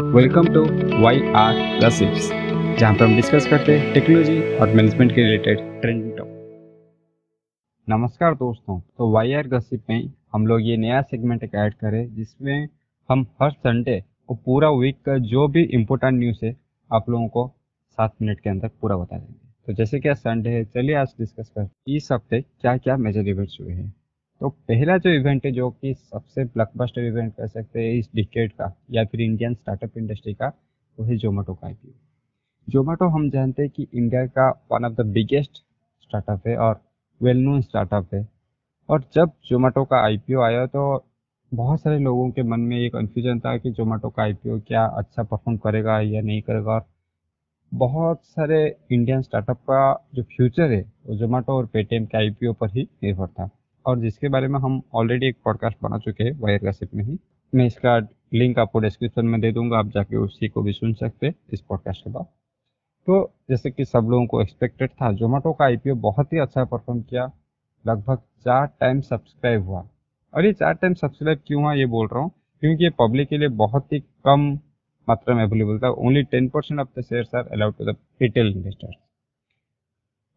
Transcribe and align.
Welcome 0.00 0.46
to 0.54 0.60
Y 1.02 1.20
R 1.36 1.54
gossips 1.80 2.28
जहाँ 2.78 2.92
पर 2.94 3.04
हम 3.04 3.14
डिस्कस 3.16 3.46
करते 3.46 3.76
हैं 3.78 3.92
टेक्नोलॉजी 3.94 4.56
और 4.56 4.74
मैनेजमेंट 4.74 5.12
के 5.12 5.22
रिलेटेड 5.22 5.58
ट्रेंडिंग 5.80 6.12
टॉपिक 6.16 6.36
नमस्कार 7.88 8.34
दोस्तों 8.34 8.78
तो 8.80 9.10
वाई 9.12 9.32
आर 9.32 9.48
गसिप 9.48 9.82
में 9.90 10.12
हम 10.32 10.46
लोग 10.46 10.60
ये 10.62 10.76
नया 10.76 11.00
सेगमेंट 11.02 11.44
एक 11.44 11.54
ऐड 11.54 11.74
करें, 11.74 12.14
जिसमें 12.14 12.68
हम 13.08 13.26
हर 13.42 13.50
संडे 13.50 14.00
को 14.28 14.34
पूरा 14.36 14.70
वीक 14.70 14.96
का 15.06 15.18
जो 15.26 15.48
भी 15.48 15.62
इम्पोर्टेंट 15.72 16.18
न्यूज़ 16.18 16.44
है, 16.44 16.56
आप 16.90 17.10
लोगों 17.10 17.28
को 17.28 17.46
सात 17.98 18.14
मिनट 18.22 18.40
के 18.40 18.50
अंदर 18.50 18.68
पूरा 18.80 18.96
बता 18.96 19.18
देंगे। 19.18 19.48
तो 19.66 19.72
जैसे 19.72 20.00
कि 20.00 20.08
आज 20.08 20.16
संडे 20.16 20.50
है, 20.50 20.64
चलिए 20.64 20.94
आज 20.96 21.14
डिस्कस 21.18 21.50
करते 21.56 21.96
इस 21.96 22.08
हफ़्ते 22.12 22.40
क्या 22.40 22.76
क्या 22.76 22.96
मेजर 22.98 23.28
इवेंट्स 23.28 23.58
हुए 23.60 23.72
हैं? 23.72 23.94
तो 24.40 24.48
पहला 24.48 24.96
जो 24.98 25.10
इवेंट 25.10 25.46
है 25.46 25.50
जो 25.52 25.68
कि 25.70 25.92
सबसे 25.94 26.44
ब्लॉकबस्टर 26.44 27.02
इवेंट 27.02 27.32
कह 27.36 27.46
सकते 27.46 27.80
हैं 27.80 27.94
इस 27.94 28.08
डिकेट 28.14 28.52
का 28.52 28.72
या 28.90 29.04
फिर 29.04 29.20
इंडियन 29.20 29.54
स्टार्टअप 29.54 29.98
इंडस्ट्री 29.98 30.34
का, 30.34 30.52
वो 30.98 31.04
है 31.06 31.16
जोमेटो 31.16 31.54
का 31.54 31.66
आई 31.66 31.74
जोमेटो 32.68 33.08
हम 33.08 33.28
जानते 33.30 33.62
हैं 33.62 33.70
कि 33.70 33.86
इंडिया 33.94 34.26
का 34.26 34.48
one 34.72 34.84
of 34.84 34.92
the 34.92 35.06
biggest 35.06 35.62
startup 36.02 36.46
है 36.46 36.56
और 36.56 36.80
वेल 37.20 37.36
नोन 37.36 37.60
स्टार्टअप 37.62 38.14
है। 38.14 38.26
और 38.88 39.04
जब 39.14 39.32
जोमेटो 39.46 39.84
का 39.84 40.02
आईपीओ 40.04 40.40
आया 40.40 40.66
तो 40.66 41.04
बहुत 41.52 41.80
सारे 41.80 41.98
लोगों 41.98 42.30
के 42.30 42.42
मन 42.42 42.60
में 42.60 42.76
ये 42.78 42.88
कन्फ्यूज़न 42.88 43.40
था 43.40 43.56
कि 43.58 43.70
जोमेटो 43.70 44.10
का 44.10 44.22
आईपीओ 44.22 44.58
क्या 44.60 44.84
अच्छा 44.84 45.22
परफॉर्म 45.22 45.58
करेगा 45.58 46.00
या 46.00 46.20
नहीं 46.22 46.42
करेगा। 46.42 46.72
और 46.72 46.86
बहुत 47.72 48.24
सारे 48.24 48.64
इंडियन 48.92 49.22
स्टार्टअप 49.22 49.58
का 49.60 50.08
जो 50.14 50.22
फ्यूचर 50.22 50.72
है, 50.72 50.82
वो 51.06 51.16
जोमेटो 51.16 51.52
और 51.52 51.66
पेटीएम 51.66 52.06
के 52.06 52.18
आईपीओ 52.18 52.52
पर 52.52 52.70
ही 52.70 52.88
निर्भर 53.02 53.26
था। 53.28 53.50
और 53.86 53.98
जिसके 53.98 54.28
बारे 54.28 54.48
में 54.48 54.58
हम 54.60 54.80
ऑलरेडी 54.94 55.26
एक 55.26 55.36
पॉडकास्ट 55.44 55.76
बना 55.82 55.98
चुके 55.98 56.24
हैं 56.24 56.38
वायर 56.40 56.64
गसिप 56.64 56.94
में 56.94 57.04
ही। 57.04 57.18
मैं 57.52 57.66
इसका 57.66 57.98
लिंक 58.34 58.58
आपको 58.58 58.78
डिस्क्रिप्शन 58.78 59.26
में 59.26 59.40
दे 59.40 59.52
दूँगा, 59.52 59.78
आप 59.78 59.88
जाके 59.88 60.16
उसी 60.16 60.48
को 60.48 60.62
भी 60.62 60.72
सुन 60.72 60.92
सकते 60.94 61.26
हैं 61.26 61.34
इस 61.52 61.60
पॉडकास्ट 61.60 62.04
के 62.04 62.10
बाद। 62.10 62.26
तो 63.06 63.32
जैसे 63.50 63.70
कि 63.70 63.84
सब 63.84 64.08
लोगों 64.10 64.26
को 64.26 64.42
एक्सपेक्टेड 64.42 64.90
था 64.90 65.12
जोमेटो 65.12 65.52
का 65.52 65.64
आईपीओ 65.64 65.94
बहुत 65.94 66.32
ही 66.32 66.38
अच्छा 66.38 66.64
परफॉर्म 66.64 67.00
किया। 67.02 67.30
लगभग 67.84 68.18
चार 68.44 68.66
टाइम 68.80 69.00
सब्सक्राइब 69.00 69.66
हुआ। 69.66 69.86
और 70.34 70.46
ये 70.46 70.52
चार 70.52 70.74
टाइम 70.74 70.94
सब्सक्राइब 70.94 71.40
क्यों 71.46 71.62
हुआ, 71.62 71.72
ये 71.74 71.86
बोल 71.86 72.08
रहा 72.12 72.22
हूँ, 72.22 72.30
क्योंकि 72.62 72.84
ये 72.84 72.90
पब्लिक 72.98 73.28
के 73.28 73.38
लिए 73.38 73.48
बहुत 73.48 73.92
ही 73.92 74.00
कम 74.24 74.58
मात्रा 75.08 75.34
में 75.34 75.42
अवेलेबल 75.42 75.78
था। 75.78 75.90
Only 75.90 76.22
ten 76.22 76.48
percent 76.48 76.80
of 76.80 76.88
the 76.98 77.02
share 77.02 77.36
are 77.36 77.48
allowed 77.48 77.74
to 77.74 77.84
the 77.84 77.96
retail 78.22 78.46
investors 78.46 78.94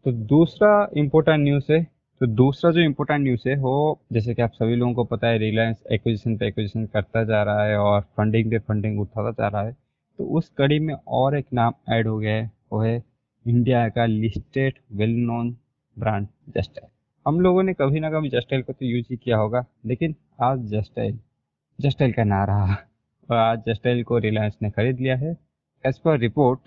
तो 0.06 0.12
दूसरा 0.12 0.90
इम्पोर्टेंट 0.98 1.44
न्यूज़ 1.44 1.72
है 1.72 1.88
तो 2.22 2.28
दूसरा 2.28 2.70
जो 2.72 2.80
इम्पोर्टेंट 2.80 3.22
न्यूज़ 3.22 3.48
है, 3.50 3.56
वो 3.58 4.00
जैसे 4.14 4.34
कि 4.34 4.42
आप 4.42 4.52
सभी 4.54 4.76
लोगों 4.76 4.94
को 4.94 5.04
पता 5.06 5.28
है 5.28 5.38
रिलायंस 5.38 5.82
एक्विजिशन 5.92 6.36
पे 6.38 6.48
एक्विजिशन 6.48 6.86
करता 6.86 7.24
जा 7.24 7.42
रहा 7.44 7.64
है 7.66 7.78
और 7.78 8.02
फंडिंग 8.18 8.50
पे 8.52 8.60
फंडिंग 8.60 9.00
उठाता 9.00 9.32
जा 9.32 9.48
रहा 9.48 9.62
है। 9.62 9.72
तो 10.20 10.26
उस 10.38 10.50
कड़ी 10.58 10.80
में 10.80 10.94
और 10.94 11.38
एक 11.38 11.46
नाम 11.54 11.74
ऐड 11.90 12.08
हो 12.08 12.18
गया 12.18 12.34
है, 12.34 12.52
वो 12.74 12.82
है 12.82 12.96
इंडिया 13.46 13.88
का 13.90 14.06
listed 14.06 14.78
well 14.92 15.16
known 15.18 15.56
brand 15.98 16.28
Justdial 16.58 16.90
हम 17.26 17.40
लोगों 17.42 17.64
ने 17.64 17.74
कभी 17.74 18.00
ना 18.00 18.10
कभी 18.12 18.30
जस्टाइल 18.30 18.62
को 18.62 18.74
तो 18.74 18.86
यूज़ 18.86 19.08
ही 19.10 19.18
किया 19.18 19.38
होगा, 19.38 19.66
लेकिन 19.86 20.16
आज 20.42 20.60
जस्टाइल 20.72 21.20
जस्टाइल 21.80 22.14
का 22.14 22.24
ना 22.24 22.44
रहा 22.46 22.78
और 23.30 23.38
आज 23.38 23.64
जस्टाइल 23.68 24.04
को 24.04 24.18
रिलायंस 24.20 24.58
ने 24.62 24.70
खरीद 24.70 25.00
लिया 25.00 25.16
है। 25.16 25.36
एज 25.84 26.00
पर 26.00 26.20
रिपोर्ट 26.20 26.60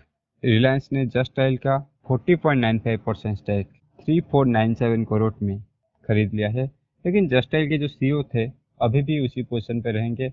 रिलायंस 0.42 0.88
ने 0.92 1.06
जस्टाइल 1.08 1.56
का 1.56 1.78
40.95 2.10 2.98
परसेंट 2.98 3.36
स्टेक 3.38 3.68
3497 4.00 5.04
करोड़ 5.04 5.34
में 5.42 5.60
खरीद 6.08 6.34
लिया 6.34 6.48
है। 6.48 6.64
लेकिन 7.06 7.28
जस्टाइल 7.28 7.68
के 7.68 7.78
जो 7.78 7.88
सीईओ 7.88 8.22
थे, 8.22 8.46
अभी 8.82 9.02
भी 9.02 9.20
उसी 9.20 9.42
पोजिशन 9.42 9.80
पर 9.80 9.92
रहेंगे। 9.92 10.28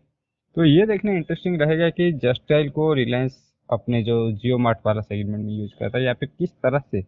तो 0.56 0.66
ये 0.66 0.86
देखना 0.86 1.12
इंटरेस्टिंग 1.12 1.62
रहेगा 1.62 1.90
कि 1.90 2.12
जस्टाइल 2.12 2.70
को 2.70 2.94
रिलायंस 2.94 3.54
अपने 3.72 4.04
जो 4.04 4.32
जियो 4.32 4.58
मार्ट 4.58 4.78
वाला 4.86 5.02
सेगमेंट 5.02 5.46
में 5.46 5.54
यूज़ 5.54 5.72
करता 5.80 5.98
है, 5.98 6.04
या 6.04 6.14
फिर 6.14 6.30
किस 6.40 6.52
तरह 6.52 6.80
से 6.80 7.02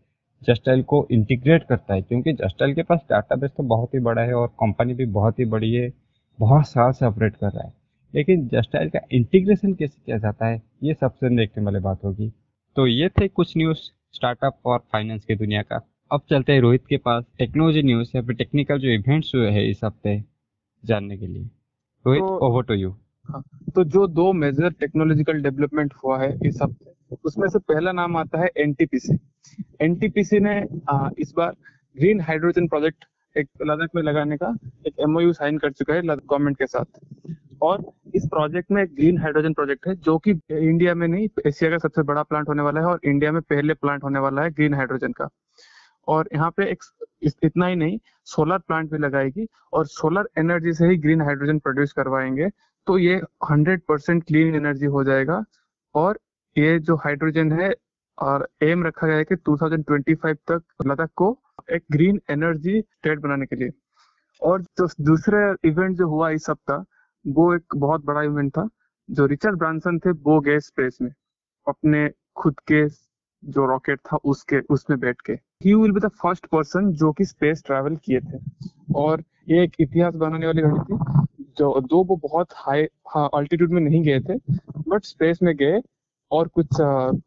जस्टाइल 0.44 0.84
को 0.84 1.08
इंटीग्रेट 1.12 1.64
करता 1.64 1.94
है। 1.94 2.02
क्योंकि 2.02 2.34
जस्टाइल 2.34 2.74
के 2.74 2.84
पास 2.84 3.00
डाटा 3.10 3.36
बेस 3.36 3.52
तो 3.58 3.64
बहुत 3.64 3.94
ही 3.94 4.00
बड़ा 4.00 4.22
है 4.22 4.34
और 4.34 4.48
कंपनी 4.48 4.94
भी 4.94 5.06
बहुत 5.06 5.40
ही 5.40 5.46
बड़ी 5.46 5.74
है, 5.74 5.94
बहुत 6.40 6.68
साल 6.68 6.92
से 6.92 7.06
ऑपरेट 7.06 7.36
कर 7.36 7.48
रहा 7.48 7.68
है। 7.68 7.74
लेकिन 8.16 8.48
जस्टाइल 8.48 8.90
का 8.90 9.00
इंटीग्रेशन 9.12 9.74
कैसे 9.74 10.02
किया 10.06 10.18
जाता 10.18 10.46
है, 10.46 10.62
ये 10.84 10.94
सबसे 10.94 11.38
देखने 11.38 11.64
वाली 11.64 11.80
बात 11.80 12.04
होगी। 12.04 12.34
तो 12.76 12.88
ये 12.88 13.10
थे 13.10 13.28
कुछ 13.28 13.58
न्यूज़ 13.58 13.78
स्टार्टअप 14.14 14.60
और 14.66 14.80
फाइनेंस 14.80 15.26
की 15.26 15.36
दुनिया 15.36 15.62
का। 15.62 15.93
अब 16.14 16.22
चलते 16.30 16.54
हैं 16.54 16.62
रोहित 16.62 16.84
के 16.90 16.98
पास। 16.98 17.24
टेक्नोलॉजी 17.40 17.82
न्यूज़ 17.84 18.10
या 18.16 18.22
फिर 18.22 18.36
टेक्निकल 18.36 18.80
जो 18.80 18.90
इवेंट्स 18.90 19.32
हुए 19.36 19.50
हैं 19.52 19.64
इस 19.70 19.80
हफ़्ते 19.84 20.12
जानने 20.84 21.18
के 21.18 21.28
लिए। 21.28 21.44
रोहित 22.06 22.24
ओवर 22.24 22.64
टू 22.64 22.74
यू 22.74 22.90
तो 23.76 23.84
जो 23.86 24.06
दो 24.10 24.32
मेजर 24.34 24.72
टेक्नोलॉजिकल 24.80 25.42
डेवलपमेंट 25.44 25.94
हुआ 26.04 26.20
है 26.24 26.30
इस 26.48 26.60
हफ़्ते 26.64 27.16
उसमें 27.26 27.48
से 27.50 27.60
पहला 27.62 27.92
नाम 27.92 28.18
आता 28.18 28.42
है 28.42 28.50
एनटीपीसी 28.58 29.18
एनटीपीसी 29.82 30.40
ने 30.40 30.56
आ, 30.90 31.10
इस 31.18 31.34
बार 31.38 31.56
ग्रीन 31.96 32.22
हाइड्रोजन 32.22 32.68
प्रोजेक्ट 32.68 33.06
एक 33.36 33.50
लद्दाख 33.62 33.90
में 33.96 34.02
लगाने 34.04 34.38
का 34.38 34.56
एक 34.88 35.00
एमओयू 35.02 35.34
साइन 35.34 35.58
कर 35.58 35.72
चुका 35.72 35.94
है 35.94 36.02
गवर्नमेंट 36.06 36.58
के 36.58 36.68
साथ। 36.68 37.02
और 37.62 37.92
इस 38.16 38.26
प्रोजेक्ट 38.28 38.72
में 38.72 38.86
ग्रीन 38.88 39.18
हाइड्रोजन 39.18 39.54
प्रोजेक्ट 39.54 39.88
है 39.88 39.96
जो 39.98 40.18
कि 40.18 40.32
इंडिया 40.52 40.94
में 40.96 41.08
नहीं 41.08 41.28
एशिया 41.48 41.70
का 41.72 41.78
सबसे 41.78 42.02
बड़ा 42.04 42.24
प्लांट 42.24 42.50
होने 42.50 42.62
वाला 42.62 42.80
है 42.80 42.86
और 42.88 43.00
इंडिया 43.06 43.32
में 43.32 43.42
पहले 43.44 43.74
प्लांट 43.76 44.04
होने 44.04 44.20
वाला 44.20 44.44
है 44.44 44.52
ग्रीन 44.52 44.74
हाइड्रोजन 44.74 45.12
का। 45.12 45.30
और 46.08 46.30
यहाँ 46.34 46.50
पे 46.58 46.66
एक 46.72 46.84
इतना 47.44 47.68
ही 47.68 47.76
नहीं 47.76 47.98
सोलर 48.28 48.58
प्लांट 48.58 48.92
भी 48.92 48.98
लगाएगी 48.98 49.48
और 49.74 49.86
सोलर 49.88 50.30
एनर्जी 50.38 50.74
से 50.74 50.88
ही 50.88 50.98
ग्रीन 50.98 51.22
हाइड्रोजन 51.22 51.60
प्रोड्यूस 51.60 51.94
करवाएँगे 51.94 52.50
तो 52.88 52.98
ये 52.98 53.16
हंड्रेड 53.52 53.82
परसेंट 53.88 54.24
क्लीन 54.24 54.56
एनर्जी 54.56 54.86
हो 54.86 55.04
जाएगा। 55.04 55.44
और 55.96 56.20
ये 56.56 56.80
जो 56.80 56.96
हाइड्रोजन 56.96 57.52
है, 57.52 57.74
और 58.18 58.48
एम 58.64 58.84
रखा 58.86 59.08
गया 59.08 59.18
है 59.18 59.24
कि 59.24 59.36
2025 59.50 60.38
तक 60.52 60.64
लद्दाख 60.88 61.10
को 61.16 61.38
एक 61.72 61.84
ग्रीन 61.92 62.20
एनर्जी 62.30 62.82
स्टेट 62.82 63.20
बनाने 63.20 63.46
के 63.46 63.56
लिए। 63.56 63.72
और 64.42 64.62
जो 64.62 64.88
दूसरे 65.02 65.70
इवेंट 65.70 65.98
जो 65.98 66.08
हुआ 66.08 66.30
इस 66.30 66.46
सप्ताह, 66.46 66.84
वो 67.26 67.54
एक 67.56 67.76
बहुत 67.76 68.06
बड़ा 68.06 68.22
इवेंट 68.22 68.52
था, 68.52 68.68
जो 69.10 69.26
रिचर्ड 69.26 69.58
ब्रांसन 69.58 70.00
थे, 70.00 70.12
वो 70.12 70.40
गए 70.40 70.60
स्पेस 70.60 70.98
में, 71.02 71.12
अपने 71.68 72.10
खुद 72.36 72.60
के 72.72 72.88
जो 73.46 73.66
रॉकेट 73.66 74.00
था 74.00 74.18
उसके, 74.26 74.60
उसमें 74.60 75.00
बैठ 75.00 75.22
के। 75.22 75.34
ही 75.34 75.74
will 75.74 75.92
be 75.92 76.00
the 76.00 76.08
first 76.08 76.46
person 76.46 76.92
जो 76.92 77.12
कि 77.12 77.26
स्पेस 77.26 77.64
ट्रैवल 77.66 77.96
किए 77.96 78.20
थे। 78.20 78.40
और 78.96 79.24
ये 79.50 79.64
एक 79.64 79.74
इतिहास 79.80 80.16
बनाने 80.16 80.46
वाली 80.46 80.62
घड़ी 80.62 80.80
थी, 80.80 80.98
जो 81.58 81.82
दो 81.82 82.04
वो 82.04 82.16
बहुत 82.16 82.48
हाई 82.56 82.84
अल्टीट्यूड 83.18 83.72
में 83.72 83.82
नहीं 83.82 84.04
गए 84.04 84.20
थे 84.20 84.40
बट 84.88 85.04
स्पेस 85.04 85.40
में 85.44 85.56
गए। 85.56 85.82
और 86.32 86.48
कुछ 86.48 86.68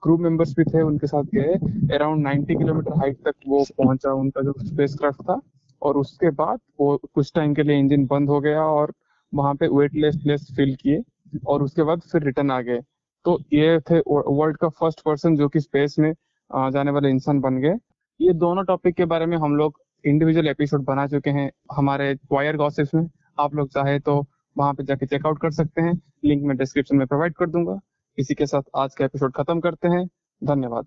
क्रू 0.03 0.17
मेंबर्स 0.19 0.55
भी 0.57 0.65
थे, 0.65 0.83
उनके 0.83 1.07
साथ 1.07 1.23
गए। 1.35 1.55
अराउंड 1.95 2.27
90 2.27 2.55
किलोमीटर 2.55 2.93
हाइट 2.93 3.17
तक 3.17 3.35
वो 3.49 3.65
पहुँचा 3.79 4.13
उनका 4.13 4.43
जो 4.43 4.55
स्पेस 4.59 4.95
क्राफ्ट 4.95 5.23
था। 5.23 5.41
और 5.83 5.97
उसके 5.97 6.31
बाद 6.31 6.59
वो 6.81 7.01
कुछ 7.15 7.33
टाइम 7.35 7.55
के 7.55 7.63
लिए 7.63 7.79
इंजन 7.79 8.07
बंद 8.07 8.29
हो 8.29 8.41
गया 8.41 8.63
और 8.63 8.93
वहाँ 9.35 9.55
पे 9.55 9.69
वेटलेस 9.69 10.17
प्लेस 10.17 10.49
फिल 10.57 10.77
किए। 10.81 11.03
और 11.47 11.63
उसके 11.63 11.83
बाद 11.83 12.01
फिर 12.01 12.23
रिटर्न 12.23 12.51
आ 12.51 12.61
गए। 12.61 12.81
तो 13.27 13.39
ये 13.53 13.79
थे 13.81 13.99
वर्ल्ड 14.09 14.57
का 14.57 14.69
फ़र्स्ट 14.71 15.01
पर्सन 15.05 15.37
जो 15.37 15.49
कि 15.49 15.61
स्पेस 15.61 15.95
में 15.99 16.13
जाने 16.51 16.91
वाले 16.91 17.11
इंसान 17.11 17.41
बन 17.41 17.57
गए। 17.61 17.75
ये 18.21 18.33
दोनों 18.35 18.65
टॉपिक 18.65 18.95
के 18.97 19.05
बारे 19.05 19.27
में 19.27 19.37
हम 19.37 19.57
लोग 19.57 19.81
इंडिविजुअल 20.05 20.49
एपिसोड 20.49 20.85
बना 20.85 21.07
चुके 21.07 21.31
हैं 21.31 21.51
हमारे 21.77 22.13
वायर 22.33 22.57
गॉसिप्स 22.57 22.95
में। 22.95 23.09
आप 23.41 23.55
लोग 23.55 23.69
चाहे 23.69 23.99
तो 24.01 24.15
वहाँ 24.57 24.75
पे 24.75 24.85
जाके 24.85 25.07
चेकआउट 25.07 25.41
कर 25.41 25.51
सकते 25.51 25.83
हैं। 25.83 26.01
लिंक 26.25 26.45
मैं 26.45 26.57
डिस्क्रिप्शन 26.57 26.97
में 26.97 27.07
प्रोवाइड 27.07 27.35
कर 27.35 27.51
दूँगा। 27.51 27.79
इसी 28.19 28.35
के 28.35 28.47
साथ 28.47 28.71
आज 28.77 28.95
का 28.95 29.05
एपिसोड 29.05 29.33
खत्म 29.33 29.61
करते 29.61 29.89
हैं। 29.89 30.07
धन्यवाद। 30.43 30.87